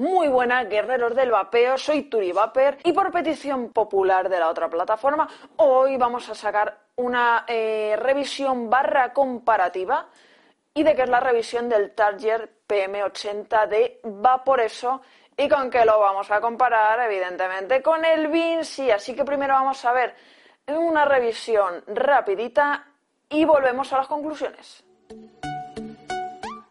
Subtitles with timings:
[0.00, 4.70] Muy buenas, guerreros del vapeo, soy Turi Vaper y por petición popular de la otra
[4.70, 10.08] plataforma, hoy vamos a sacar una eh, revisión barra comparativa
[10.72, 15.02] y de qué es la revisión del Target PM80 de Vaporeso
[15.36, 18.90] y con qué lo vamos a comparar, evidentemente, con el Vinci.
[18.90, 20.14] Así que primero vamos a ver
[20.68, 22.86] una revisión rapidita
[23.28, 24.82] y volvemos a las conclusiones.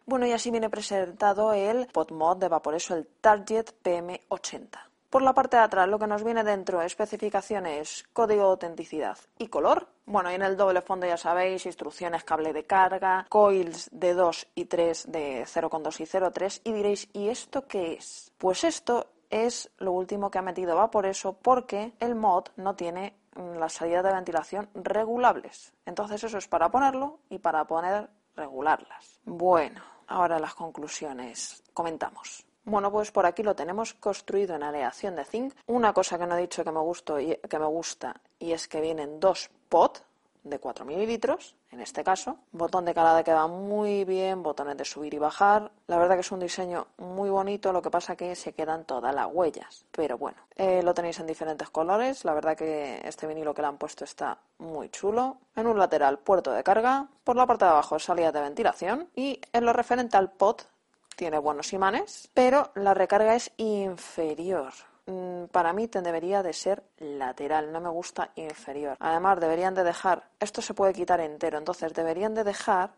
[0.09, 4.79] Bueno, y así viene presentado el PodMod de Vaporeso, el Target PM80.
[5.07, 9.49] Por la parte de atrás, lo que nos viene dentro, especificaciones, código de autenticidad y
[9.49, 9.87] color.
[10.07, 14.47] Bueno, y en el doble fondo ya sabéis, instrucciones, cable de carga, coils de 2
[14.55, 16.61] y 3 de 0,2 y 0,3.
[16.63, 18.31] Y diréis, ¿y esto qué es?
[18.39, 23.59] Pues esto es lo último que ha metido Vaporeso porque el mod no tiene mm,
[23.59, 25.71] las salidas de ventilación regulables.
[25.85, 29.19] Entonces eso es para ponerlo y para poner regularlas.
[29.25, 31.63] Bueno, Ahora las conclusiones.
[31.71, 32.43] Comentamos.
[32.65, 35.53] Bueno, pues por aquí lo tenemos construido en aleación de zinc.
[35.67, 38.67] Una cosa que no he dicho que me, gusto y, que me gusta y es
[38.67, 40.03] que vienen dos pot
[40.43, 42.37] de 4 mililitros, en este caso.
[42.51, 45.71] Botón de calada que va muy bien, botones de subir y bajar.
[45.87, 49.13] La verdad que es un diseño muy bonito, lo que pasa que se quedan todas
[49.13, 49.85] las huellas.
[49.91, 52.25] Pero bueno, eh, lo tenéis en diferentes colores.
[52.25, 55.37] La verdad que este vinilo que le han puesto está muy chulo.
[55.55, 57.07] En un lateral, puerto de carga.
[57.23, 59.09] Por la parte de abajo, salida de ventilación.
[59.15, 60.67] Y en lo referente al pot,
[61.15, 64.71] tiene buenos imanes, pero la recarga es inferior.
[65.09, 68.95] Mm, para mí debería de ser lateral, no me gusta inferior.
[68.99, 72.91] Además, deberían de dejar, esto se puede quitar entero, entonces deberían de dejar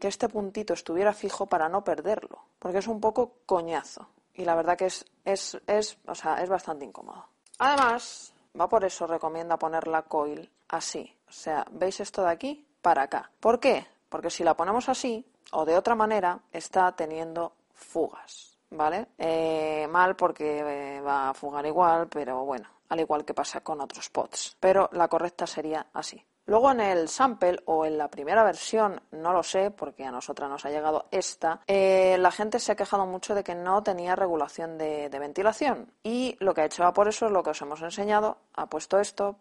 [0.00, 4.56] que este puntito estuviera fijo para no perderlo, porque es un poco coñazo y la
[4.56, 7.24] verdad que es, es, es, o sea, es bastante incómodo.
[7.58, 12.66] Además, va por eso recomienda poner la coil así, o sea, ¿veis esto de aquí?
[12.82, 13.30] Para acá.
[13.38, 13.86] ¿Por qué?
[14.08, 18.57] Porque si la ponemos así o de otra manera, está teniendo fugas.
[18.70, 19.08] ¿Vale?
[19.18, 23.80] Eh, mal porque eh, va a fugar igual, pero bueno, al igual que pasa con
[23.80, 24.56] otros pods.
[24.60, 26.24] Pero la correcta sería así.
[26.48, 30.48] Luego en el sample o en la primera versión, no lo sé, porque a nosotras
[30.48, 34.16] nos ha llegado esta, eh, la gente se ha quejado mucho de que no tenía
[34.16, 35.92] regulación de, de ventilación.
[36.02, 38.98] Y lo que ha hecho por eso es lo que os hemos enseñado, ha puesto
[38.98, 39.36] esto,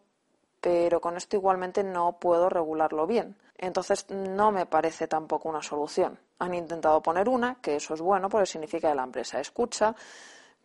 [0.61, 3.35] pero con esto igualmente no puedo regularlo bien.
[3.57, 6.19] Entonces no me parece tampoco una solución.
[6.39, 9.95] Han intentado poner una, que eso es bueno porque significa que la empresa escucha,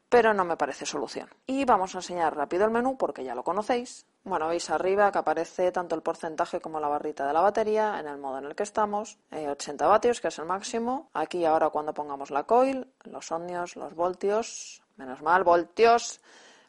[0.08, 1.28] pero no me parece solución.
[1.46, 4.04] Y vamos a enseñar rápido el menú porque ya lo conocéis.
[4.24, 8.06] Bueno, veis arriba que aparece tanto el porcentaje como la barrita de la batería en
[8.06, 9.18] el modo en el que estamos.
[9.30, 11.08] 80 eh, vatios, que es el máximo.
[11.14, 16.20] Aquí ahora cuando pongamos la coil, los ohmios, los voltios, menos mal, voltios,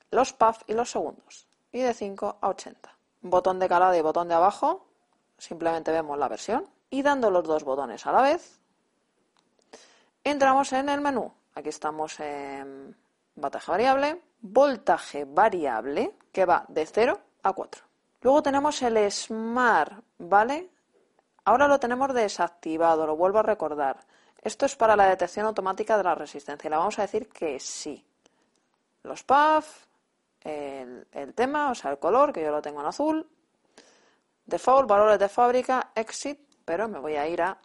[0.09, 1.47] los puff y los segundos.
[1.73, 2.97] Y de 5 a 80.
[3.23, 4.85] Botón de calada y botón de abajo
[5.37, 8.59] simplemente vemos la versión y dando los dos botones a la vez,
[10.23, 11.33] entramos en el menú.
[11.55, 12.95] Aquí estamos en
[13.35, 17.81] voltaje variable, voltaje variable que va de 0 a 4.
[18.21, 20.69] Luego tenemos el Smart, ¿vale?
[21.45, 23.97] Ahora lo tenemos desactivado, lo vuelvo a recordar.
[24.41, 26.69] Esto es para la detección automática de la resistencia.
[26.69, 28.05] Le vamos a decir que sí.
[29.03, 29.85] Los puff,
[30.43, 33.29] el, tema, o sea, el color, que yo lo tengo en azul,
[34.45, 37.57] Default, valores de fábrica, exit, pero me voy a ir a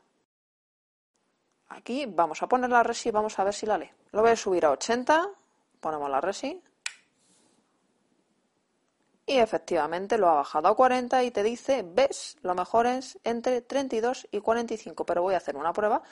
[1.69, 3.91] aquí, vamos a poner la resi vamos a ver si la lee.
[4.13, 5.29] Lo voy a subir a 80,
[5.81, 6.63] ponemos la resi
[9.27, 13.61] y efectivamente lo ha bajado a 40 y te dice, ves, lo mejor es entre
[13.61, 16.03] 32 y 45, pero voy a hacer una prueba.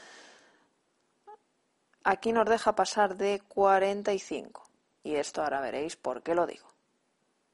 [2.05, 4.66] Aquí nos deja pasar de 45
[5.07, 6.67] y esto ahora veréis por qué lo digo.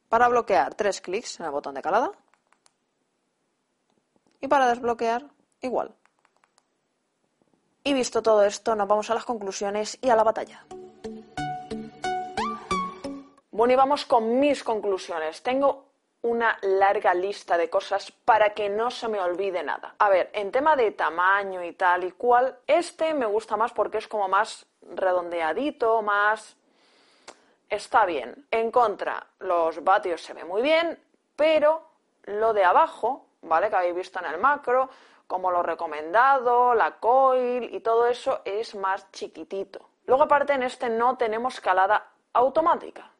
[0.08, 2.10] Para bloquear, tres clics en el botón de calada
[4.40, 5.26] y para desbloquear
[5.60, 5.94] igual.
[7.84, 10.64] Y visto todo esto, nos vamos a las conclusiones y a la batalla.
[13.50, 15.42] Bueno, y vamos con mis conclusiones.
[15.42, 19.94] Tengo una larga lista de cosas para que no se me olvide nada.
[19.98, 23.98] A ver, en tema de tamaño y tal y cual, este me gusta más porque
[23.98, 26.56] es como más redondeadito, más...
[27.72, 28.46] Está bien.
[28.50, 31.02] En contra, los vatios se ven muy bien,
[31.34, 31.88] pero
[32.24, 33.68] lo de abajo ¿vale?
[33.68, 34.88] Que habéis visto en el macro,
[35.26, 39.88] como lo recomendado, la coil y todo eso es más chiquitito.
[40.06, 43.10] Luego aparte en este no tenemos calada automática,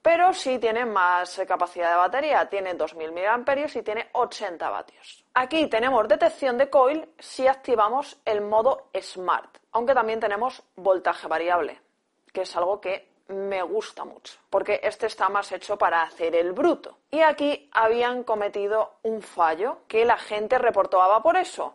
[0.00, 5.24] pero sí tiene más capacidad de batería, tiene 2000 mAh y tiene 80 vatios.
[5.34, 11.80] Aquí tenemos detección de coil si activamos el modo Smart, aunque también tenemos voltaje variable,
[12.32, 16.52] que es algo que me gusta mucho, porque este está más hecho para hacer el
[16.52, 16.98] bruto.
[17.10, 21.74] Y aquí habían cometido un fallo que la gente reportaba por eso.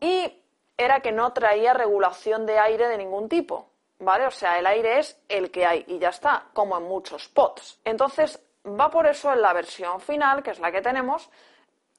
[0.00, 0.42] Y
[0.76, 3.68] era que no traía regulación de aire de ningún tipo.
[3.98, 4.26] ¿vale?
[4.26, 7.80] O sea, el aire es el que hay y ya está, como en muchos pots.
[7.84, 11.28] Entonces, va por eso en la versión final, que es la que tenemos,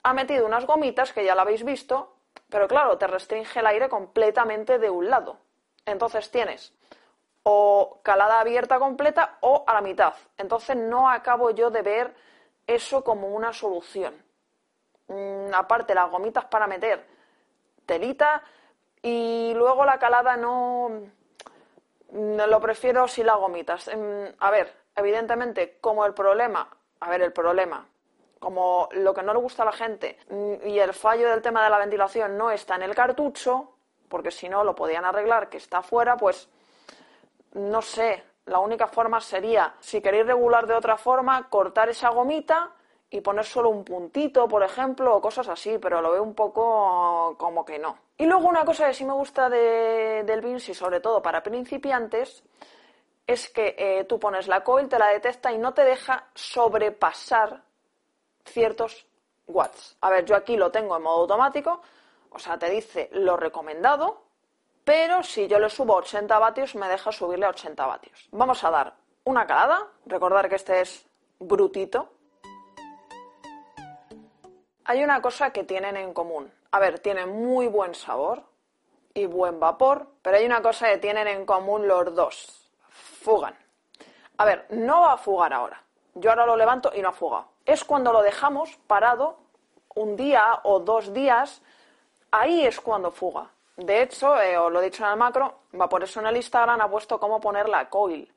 [0.04, 2.16] ha metido unas gomitas que ya la habéis visto,
[2.50, 5.38] pero claro, te restringe el aire completamente de un lado.
[5.86, 6.74] Entonces tienes
[7.50, 10.14] o calada abierta completa o a la mitad.
[10.38, 12.14] Entonces no acabo yo de ver
[12.68, 14.22] eso como una solución.
[15.08, 17.08] Mm, aparte, las gomitas para meter
[17.86, 18.44] telita
[19.02, 20.90] y luego la calada no
[22.12, 23.90] mm, lo prefiero sin las gomitas.
[23.96, 27.88] Mm, a ver, evidentemente, como el problema, a ver, el problema,
[28.40, 30.20] como lo que no le gusta a la gente
[30.66, 33.72] y el fallo del tema de la ventilación no está en el cartucho,
[34.10, 36.50] porque si no lo podían arreglar que está fuera, pues
[37.54, 42.72] no sé, la única forma sería, si queréis regular de otra forma, cortar esa gomita
[43.10, 47.36] y poner solo un puntito, por ejemplo, o cosas así, pero lo veo un poco
[47.38, 47.98] como que no.
[48.18, 52.44] Y luego una cosa que sí me gusta de, del Vinci, sobre todo para principiantes,
[53.26, 57.64] es que eh, tú pones la coil, te la detecta y no te deja sobrepasar
[58.46, 59.06] ciertos
[59.48, 59.98] watts.
[60.02, 61.82] A ver, yo aquí lo tengo en modo automático,
[62.30, 64.27] o sea, te dice lo recomendado,
[64.88, 68.30] pero si yo le subo 80 vatios me deja subirle a 80 vatios.
[68.32, 68.94] Vamos a dar
[69.26, 71.06] una calada, recordar que este es
[71.40, 72.14] brutito.
[74.86, 76.50] Hay una cosa que tienen en común.
[76.72, 78.44] A ver, tienen muy buen sabor
[79.14, 82.72] y buen vapor, pero hay una cosa que tienen en común los dos.
[83.22, 83.58] Fugan.
[84.38, 85.84] A ver, no va a fugar ahora.
[86.14, 87.50] Yo ahora lo levanto y no ha fugado.
[87.66, 89.38] Es cuando lo dejamos parado
[89.96, 91.62] un día o dos días,
[92.32, 93.52] ahí es cuando fuga.
[93.78, 95.60] De hecho, eh, os lo he dicho en el macro,
[95.90, 98.34] por eso en el Instagram ha puesto cómo poner la coil.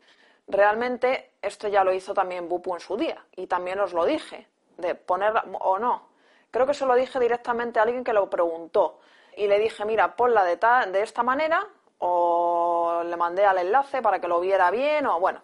[0.46, 4.48] Realmente esto ya lo hizo también Bupu en su día y también os lo dije,
[4.76, 6.08] de ponerla o no.
[6.50, 9.00] Creo que se lo dije directamente a alguien que lo preguntó
[9.34, 10.58] y le dije, mira, ponla de,
[10.90, 11.66] de esta manera
[11.98, 15.40] o le mandé al enlace para que lo viera bien o bueno,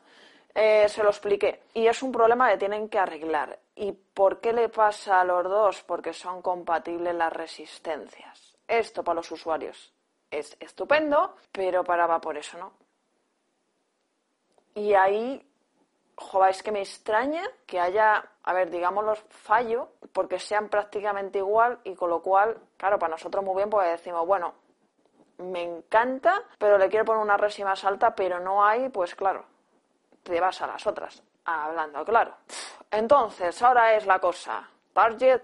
[0.54, 1.62] eh, se lo expliqué.
[1.72, 3.58] Y es un problema que tienen que arreglar.
[3.75, 5.82] ¿Y por qué le pasa a los dos?
[5.84, 8.45] Porque son compatibles las resistencias.
[8.69, 9.93] Esto para los usuarios
[10.31, 12.73] es estupendo, pero para Vapor eso no.
[14.75, 15.43] Y ahí,
[16.17, 21.81] joder, es que me extraña que haya, a ver, digámoslo, fallo, porque sean prácticamente igual
[21.85, 24.55] y con lo cual, claro, para nosotros muy bien, pues decimos, bueno,
[25.39, 29.45] me encanta, pero le quiero poner una resi más alta, pero no hay, pues claro,
[30.23, 32.37] te vas a las otras, hablando claro.
[32.91, 35.43] Entonces, ahora es la cosa, Target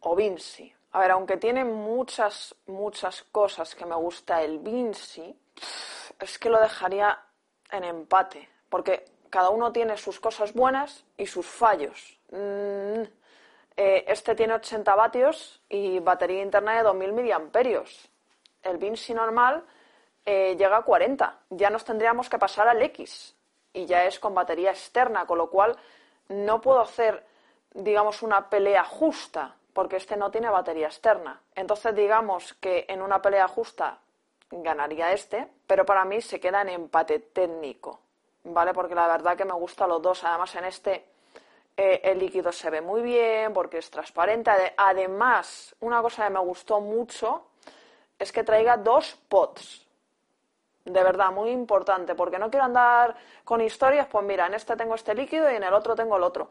[0.00, 0.74] o Vinci.
[0.92, 5.38] A ver, aunque tiene muchas, muchas cosas que me gusta el Vinci,
[6.18, 7.18] es que lo dejaría
[7.70, 12.18] en empate, porque cada uno tiene sus cosas buenas y sus fallos.
[12.32, 13.02] Mm,
[13.76, 18.08] eh, este tiene 80 vatios y batería interna de 2000 miliamperios.
[18.62, 19.64] El Vinci normal
[20.26, 21.38] eh, llega a 40.
[21.50, 23.36] Ya nos tendríamos que pasar al X
[23.72, 25.76] y ya es con batería externa, con lo cual
[26.28, 27.24] no puedo hacer,
[27.72, 31.40] digamos, una pelea justa porque este no tiene batería externa.
[31.54, 33.98] Entonces digamos que en una pelea justa
[34.50, 38.00] ganaría este, pero para mí se queda en empate técnico,
[38.44, 38.72] ¿vale?
[38.74, 40.24] Porque la verdad que me gustan los dos.
[40.24, 41.04] Además en este
[41.76, 44.50] eh, el líquido se ve muy bien porque es transparente.
[44.76, 47.46] Además, una cosa que me gustó mucho
[48.18, 49.86] es que traiga dos pots.
[50.84, 54.94] De verdad, muy importante, porque no quiero andar con historias, pues mira, en este tengo
[54.94, 56.50] este líquido y en el otro tengo el otro.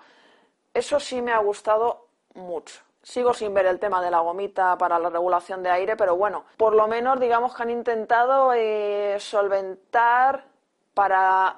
[0.73, 2.88] Eso sí me ha gustado mucho.
[3.09, 6.45] Sigo sin ver el tema de la gomita para la regulación de aire, pero bueno,
[6.57, 10.45] por lo menos digamos que han intentado eh, solventar
[10.93, 11.57] para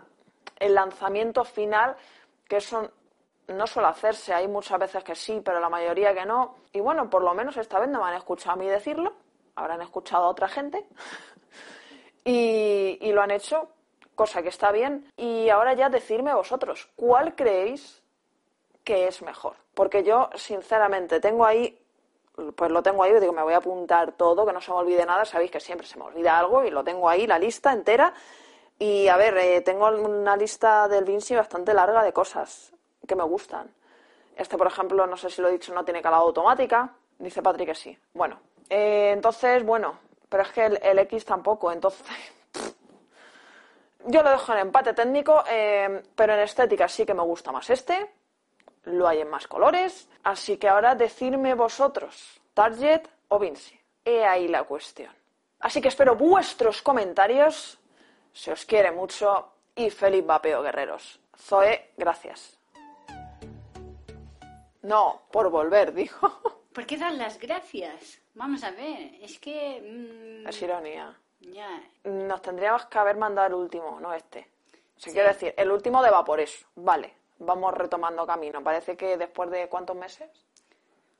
[0.58, 1.98] el lanzamiento final,
[2.48, 2.90] que eso
[3.50, 6.56] no suele hacerse, hay muchas veces que sí, pero la mayoría que no.
[6.72, 9.12] Y bueno, por lo menos esta vez no me han escuchado a mí decirlo,
[9.56, 10.88] habrán escuchado a otra gente
[12.24, 13.68] y, y lo han hecho,
[14.16, 15.12] cosa que está bien.
[15.18, 18.02] Y ahora ya decirme vosotros, ¿cuál creéis
[18.86, 19.61] qué es mejor.
[19.74, 21.78] Porque yo, sinceramente, tengo ahí,
[22.56, 25.06] pues lo tengo ahí, digo, me voy a apuntar todo, que no se me olvide
[25.06, 28.14] nada, sabéis que siempre se me olvida algo y lo tengo ahí, la lista entera.
[28.80, 32.74] Y a ver, eh, tengo una lista del Vinci bastante larga de cosas
[33.08, 33.72] que me gustan.
[34.36, 36.94] Este, por ejemplo, no sé si lo he dicho, no tiene calado automática.
[37.20, 37.98] Dice Patrick que sí.
[38.14, 42.08] Bueno, eh, entonces, bueno, pero es que el, X tampoco, entonces.
[44.08, 47.70] Yo lo dejo en empate técnico, eh, pero en estética sí que me gusta más
[47.70, 48.10] este
[48.84, 50.10] lo hay en más colores.
[50.24, 53.80] Así que ahora decidme vosotros, Target o Vinci.
[54.04, 55.14] He ahí la cuestión.
[55.60, 57.80] Así que espero vuestros comentarios.
[58.34, 61.20] Se os quiere mucho y feliz vapeo, guerreros.
[61.38, 62.58] Zoe, gracias.
[64.82, 66.60] No, por volver, dijo.
[66.74, 68.20] ¿Por qué dan las gracias?
[68.34, 69.82] Vamos a ver, es que...
[69.82, 71.16] Mm, es ironía.
[71.42, 71.82] Ya.
[72.04, 74.48] Nos tendríamos que haber mandado el último, no este.
[74.96, 76.68] O sea, quiero decir, el último de Vaporeso.
[76.76, 78.64] Vale, vamos retomando camino.
[78.64, 80.30] Parece que después de cuántos meses,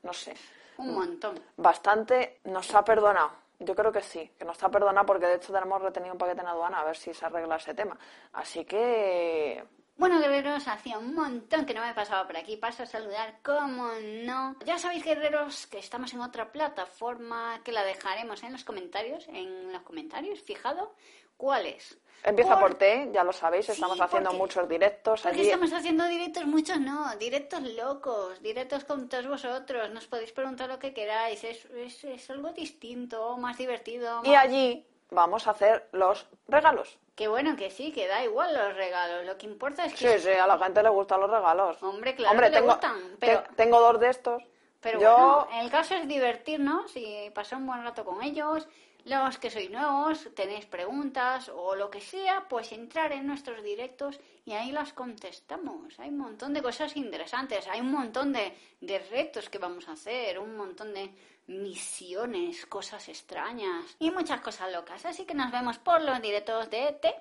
[0.02, 0.34] no sé,
[0.78, 1.38] Un montón.
[1.56, 3.32] bastante nos ha perdonado.
[3.58, 6.40] Yo creo que sí, que nos ha perdonado porque de hecho tenemos retenido un paquete
[6.40, 7.96] en aduana a ver si se arregla ese tema.
[8.32, 9.62] Así que
[9.96, 12.56] Bueno, guerreros, hacía un montón que no me pasaba por aquí.
[12.56, 13.88] Paso a saludar, como
[14.24, 14.56] no.
[14.64, 19.28] Ya sabéis, guerreros, que estamos en otra plataforma que la dejaremos en los comentarios.
[19.28, 20.94] En los comentarios, fijado,
[21.36, 21.96] ¿cuál es?
[22.24, 25.48] Empieza por T, ya lo sabéis, Sí, estamos haciendo porque- muchos directos Porque allí.
[25.50, 29.90] estamos haciendo directos, muchos no, directos locos, directos con todos vosotros.
[29.90, 34.20] Nos podéis preguntar lo que queráis, es, es, es algo distinto, más divertido.
[34.24, 36.98] Y más- allí vamos a hacer los regalos.
[37.14, 39.26] Que bueno, que sí, que da igual los regalos.
[39.26, 41.82] Lo que importa es Sí, que sí, a la gente le gustan los regalos.
[41.82, 44.42] Hombre, claro Hombre, que le tengo, gustan, pero- te- tengo dos de estos.
[44.82, 48.66] Pero Yo, bueno, el caso es divertirnos y pasar un buen rato con ellos.
[49.04, 54.20] Los que sois nuevos, tenéis preguntas o lo que sea, pues entrar en nuestros directos
[54.44, 55.98] y ahí las contestamos.
[55.98, 59.92] Hay un montón de cosas interesantes, hay un montón de, de retos que vamos a
[59.92, 61.10] hacer, un montón de
[61.48, 65.04] misiones, cosas extrañas y muchas cosas locas.
[65.04, 67.14] Así que nos vemos por los directos de T,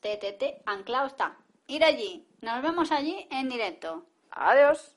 [0.00, 1.36] TTT, anclaos está.
[1.66, 4.06] Ir allí, nos vemos allí en directo.
[4.30, 4.94] adiós.